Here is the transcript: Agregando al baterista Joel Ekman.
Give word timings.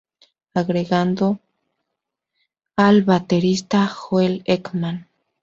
Agregando 0.55 1.41
al 2.75 3.03
baterista 3.03 3.85
Joel 3.85 4.41
Ekman. 4.45 5.07